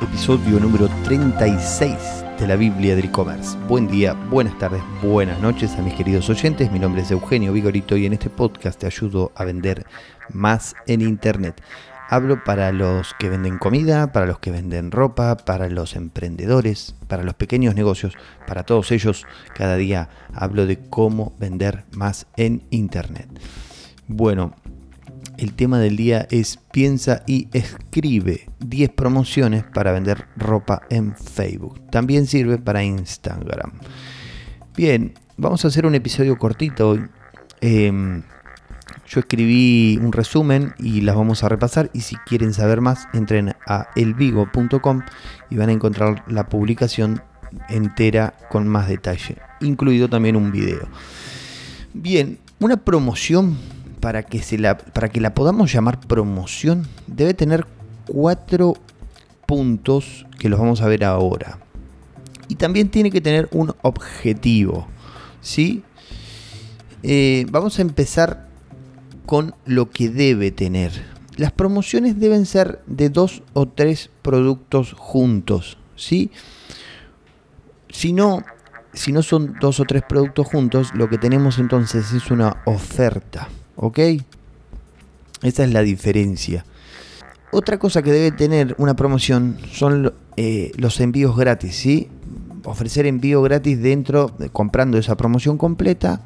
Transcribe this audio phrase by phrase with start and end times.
[0.00, 3.58] episodio número 36 de la Biblia del e-commerce.
[3.68, 6.72] Buen día, buenas tardes, buenas noches a mis queridos oyentes.
[6.72, 9.84] Mi nombre es Eugenio Vigorito y en este podcast te ayudo a vender
[10.32, 11.60] más en Internet.
[12.08, 17.22] Hablo para los que venden comida, para los que venden ropa, para los emprendedores, para
[17.22, 18.14] los pequeños negocios,
[18.46, 19.26] para todos ellos.
[19.54, 23.28] Cada día hablo de cómo vender más en Internet.
[24.06, 24.54] Bueno,
[25.38, 31.80] el tema del día es piensa y escribe 10 promociones para vender ropa en Facebook.
[31.90, 33.72] También sirve para Instagram.
[34.76, 37.04] Bien, vamos a hacer un episodio cortito hoy.
[37.60, 38.22] Em,
[39.06, 43.54] yo escribí un resumen y las vamos a repasar y si quieren saber más entren
[43.66, 45.02] a elvigo.com
[45.50, 47.22] y van a encontrar la publicación
[47.68, 50.88] entera con más detalle, incluido también un video.
[51.92, 53.56] Bien, una promoción
[54.04, 57.66] para que, se la, para que la podamos llamar promoción, debe tener
[58.06, 58.74] cuatro
[59.46, 61.58] puntos que los vamos a ver ahora.
[62.48, 64.86] Y también tiene que tener un objetivo.
[65.40, 65.84] ¿sí?
[67.02, 68.50] Eh, vamos a empezar
[69.24, 70.92] con lo que debe tener.
[71.38, 75.78] Las promociones deben ser de dos o tres productos juntos.
[75.96, 76.30] ¿sí?
[77.88, 78.42] Si no,
[78.92, 83.48] si no son dos o tres productos juntos, lo que tenemos entonces es una oferta.
[83.76, 83.98] ¿Ok?
[85.42, 86.64] Esa es la diferencia.
[87.52, 92.08] Otra cosa que debe tener una promoción son eh, los envíos gratis, ¿sí?
[92.64, 96.22] Ofrecer envío gratis dentro, comprando esa promoción completa,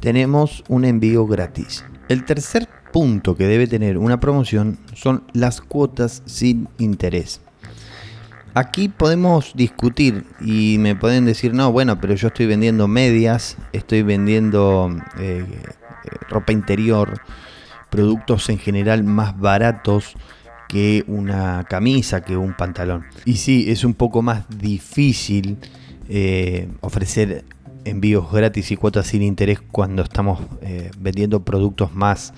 [0.00, 1.84] tenemos un envío gratis.
[2.08, 7.40] El tercer punto que debe tener una promoción son las cuotas sin interés.
[8.54, 14.02] Aquí podemos discutir y me pueden decir, no, bueno, pero yo estoy vendiendo medias, estoy
[14.02, 15.44] vendiendo eh,
[16.28, 17.20] ropa interior,
[17.90, 20.14] productos en general más baratos
[20.68, 23.06] que una camisa, que un pantalón.
[23.24, 25.58] Y sí, es un poco más difícil
[26.08, 27.44] eh, ofrecer
[27.84, 32.34] envíos gratis y cuotas sin interés cuando estamos eh, vendiendo productos más,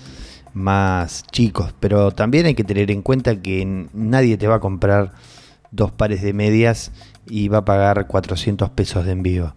[0.53, 1.73] más chicos.
[1.79, 5.13] Pero también hay que tener en cuenta que nadie te va a comprar
[5.71, 6.91] dos pares de medias
[7.27, 9.55] y va a pagar 400 pesos de envío.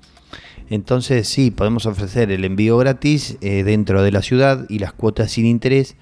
[0.74, 5.30] Entonces sí, podemos ofrecer el envío gratis eh, dentro de la ciudad y las cuotas
[5.30, 5.94] sin interés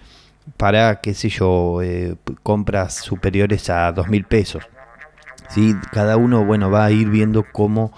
[0.57, 4.65] para, qué sé yo, eh, compras superiores a dos mil pesos.
[5.51, 5.75] ¿sí?
[5.93, 7.93] Cada uno bueno, va a ir viendo cómo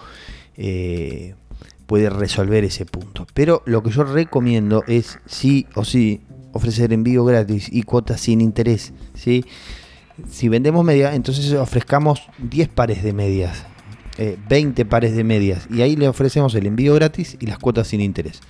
[0.56, 1.36] eh,
[1.86, 3.24] puede resolver ese punto.
[3.34, 8.40] Pero lo que yo recomiendo es sí o sí ofrecer envío gratis y cuotas sin
[8.40, 8.92] interés.
[9.14, 9.44] ¿sí?
[10.28, 13.64] Si vendemos media, entonces ofrezcamos 10 pares de medias
[14.16, 17.88] 20 eh, pares de medias y ahí le ofrecemos el envío gratis y las cuotas
[17.88, 18.40] sin interés.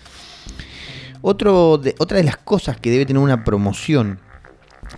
[1.23, 4.21] Otro de, otra de las cosas que debe tener una promoción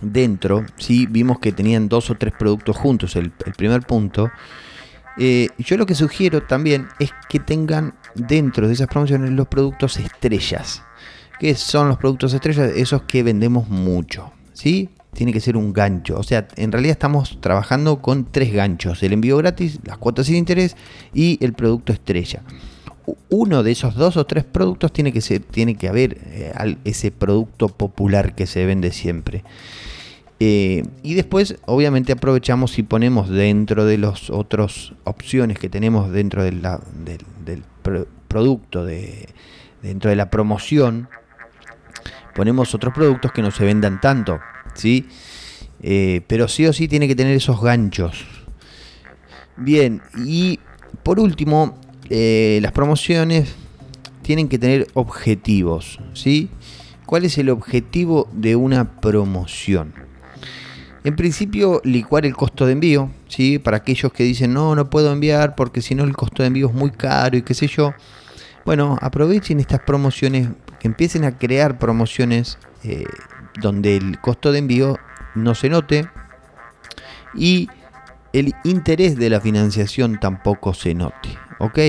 [0.01, 4.29] dentro, si vimos que tenían dos o tres productos juntos, el, primer punto,
[5.17, 9.97] eh, yo lo que sugiero también es que tengan dentro de esas promociones los productos
[9.97, 10.83] estrellas.
[11.39, 12.71] ¿Qué son los productos estrellas?
[12.75, 14.33] Esos que vendemos mucho.
[14.53, 14.89] ¿sí?
[15.17, 16.15] Tiene que ser un gancho.
[16.19, 19.01] O sea, en realidad estamos trabajando con tres ganchos.
[19.01, 20.77] El envío gratis, las cuotas sin interés
[21.11, 22.43] y el producto estrella.
[23.29, 27.09] Uno de esos dos o tres productos tiene que, ser, tiene que haber eh, ese
[27.09, 29.43] producto popular que se vende siempre.
[30.39, 36.43] Eh, y después, obviamente, aprovechamos y ponemos dentro de las otras opciones que tenemos dentro
[36.43, 36.61] del,
[38.27, 39.29] producto, de,
[39.81, 41.09] dentro de la promoción,
[42.35, 44.39] ponemos otros productos que no se vendan tanto.
[44.77, 45.05] ¿Sí?
[45.81, 48.25] Eh, pero sí o sí tiene que tener esos ganchos.
[49.57, 50.59] Bien, y
[51.03, 51.77] por último,
[52.09, 53.53] eh, las promociones
[54.21, 56.49] tienen que tener objetivos, ¿sí?
[57.05, 59.93] ¿Cuál es el objetivo de una promoción?
[61.03, 63.59] En principio, licuar el costo de envío, ¿sí?
[63.59, 66.67] Para aquellos que dicen, no, no puedo enviar porque si no el costo de envío
[66.67, 67.93] es muy caro y qué sé yo.
[68.65, 70.49] Bueno, aprovechen estas promociones,
[70.79, 73.05] que empiecen a crear promociones eh,
[73.61, 74.97] donde el costo de envío
[75.35, 76.07] no se note
[77.35, 77.69] y
[78.33, 81.29] el interés de la financiación tampoco se note.
[81.59, 81.79] ¿Ok?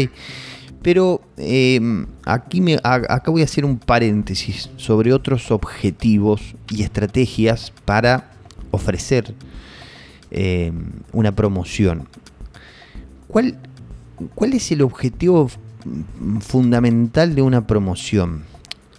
[0.82, 7.72] Pero em, aquí me, acá voy a hacer un paréntesis sobre otros objetivos y estrategias
[7.84, 8.30] para
[8.70, 9.34] ofrecer
[10.30, 12.08] em, una promoción.
[13.26, 13.58] ¿Cuál,
[14.34, 15.50] ¿Cuál es el objetivo
[16.40, 18.44] fundamental de una promoción?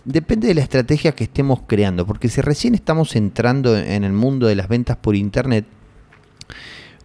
[0.05, 4.47] Depende de la estrategia que estemos creando, porque si recién estamos entrando en el mundo
[4.47, 5.65] de las ventas por internet,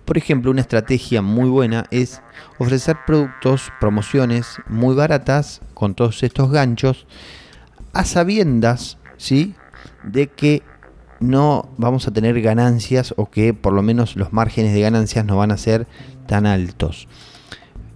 [0.05, 2.20] por ejemplo, una estrategia muy buena es
[2.58, 7.06] ofrecer productos, promociones muy baratas con todos estos ganchos,
[7.93, 9.55] a sabiendas, ¿sí?
[10.05, 10.62] De que
[11.20, 15.37] no vamos a tener ganancias o que por lo menos los márgenes de ganancias no
[15.37, 15.87] van a ser
[16.26, 17.08] tan altos.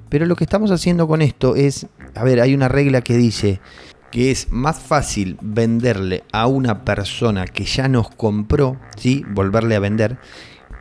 [0.09, 3.61] Pero lo que estamos haciendo con esto es, a ver, hay una regla que dice
[4.11, 9.25] que es más fácil venderle a una persona que ya nos compró, ¿sí?
[9.29, 10.19] volverle a vender,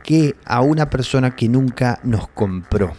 [0.04, 2.94] que a una persona que nunca nos compró.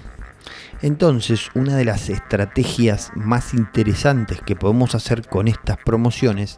[0.81, 6.57] Entonces, una de las estrategias más interesantes que podemos hacer con estas promociones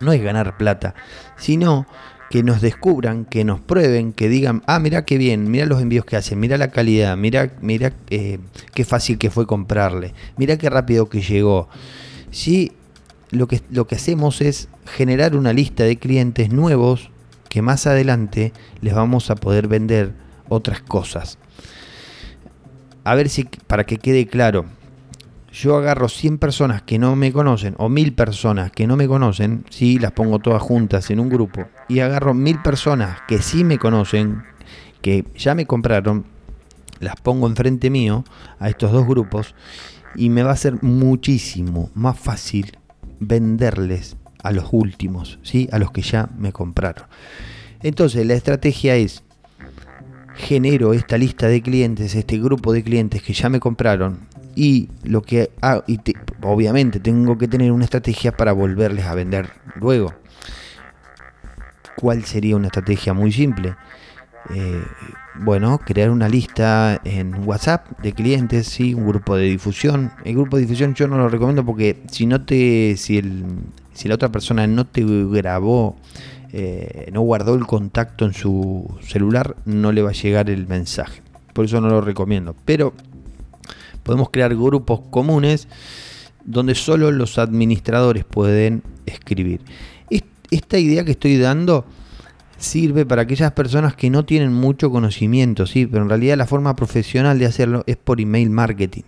[0.00, 0.94] no es ganar plata,
[1.36, 1.86] sino
[2.30, 6.04] que nos descubran, que nos prueben, que digan, ah, mira qué bien, mira los envíos
[6.04, 8.38] que hacen, mira la calidad, mira, mira eh,
[8.74, 11.68] qué fácil que fue comprarle, mira qué rápido que llegó.
[12.30, 12.72] Si
[13.30, 17.10] lo que, lo que hacemos es generar una lista de clientes nuevos
[17.48, 20.12] que más adelante les vamos a poder vender
[20.48, 21.38] otras cosas.
[23.04, 24.66] A ver si, para que quede claro,
[25.52, 29.64] yo agarro 100 personas que no me conocen o 1000 personas que no me conocen,
[29.70, 33.78] sí, las pongo todas juntas en un grupo y agarro 1000 personas que sí me
[33.78, 34.42] conocen,
[35.00, 36.26] que ya me compraron,
[37.00, 38.24] las pongo enfrente mío
[38.58, 39.54] a estos dos grupos
[40.14, 42.76] y me va a ser muchísimo más fácil
[43.20, 45.68] venderles a los últimos, ¿sí?
[45.72, 47.06] a los que ya me compraron.
[47.82, 49.22] Entonces la estrategia es
[50.34, 54.20] genero esta lista de clientes, este grupo de clientes que ya me compraron
[54.54, 55.50] y lo que
[55.86, 56.00] y
[56.42, 60.14] obviamente tengo que tener una estrategia para volverles a vender luego.
[61.96, 63.76] ¿Cuál sería una estrategia muy simple?
[64.54, 64.82] Eh,
[65.34, 70.12] bueno, crear una lista en WhatsApp de clientes, sí, un grupo de difusión.
[70.24, 73.44] El grupo de difusión yo no lo recomiendo porque si no te, si el,
[73.92, 75.96] si la otra persona no te grabó
[76.50, 81.22] eh, no guardó el contacto en su celular, no le va a llegar el mensaje.
[81.52, 82.54] Por eso no lo recomiendo.
[82.64, 82.94] Pero
[84.02, 85.68] podemos crear grupos comunes
[86.44, 89.60] donde solo los administradores pueden escribir.
[90.50, 91.84] Esta idea que estoy dando
[92.58, 96.76] sirve para aquellas personas que no tienen mucho conocimiento, sí, pero en realidad la forma
[96.76, 99.04] profesional de hacerlo es por email marketing.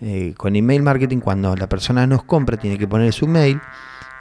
[0.00, 3.60] Eh, con email marketing, cuando la persona nos compra, tiene que poner su mail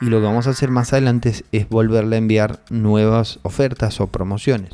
[0.02, 4.08] y lo que vamos a hacer más adelante es, volverle a enviar nuevas ofertas o
[4.08, 4.72] promociones.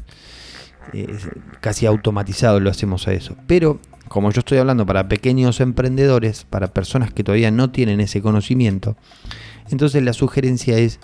[1.61, 3.35] casi automatizado lo hacemos a eso.
[3.47, 8.21] Pero como yo estoy hablando para pequeños emprendedores, para personas que todavía no tienen ese
[8.21, 8.95] conocimiento,
[9.69, 10.99] entonces la sugerencia es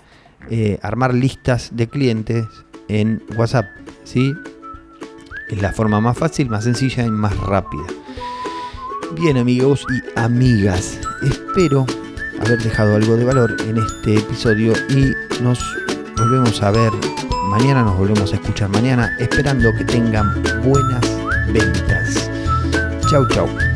[0.50, 2.45] eh, armar listas de clientes
[2.88, 3.65] en WhatsApp.
[4.03, 4.33] ¿sí?
[5.50, 7.83] Es la forma más fácil, más sencilla y más rápida.
[9.19, 11.86] Bien amigos y amigas, espero
[12.39, 15.59] haber dejado algo de valor en este episodio y nos
[16.15, 16.91] volvemos a ver
[17.50, 21.01] mañana, nos volvemos a escuchar mañana, esperando que tengan buenas
[21.51, 22.30] ventas.
[23.09, 23.69] Chau, chau.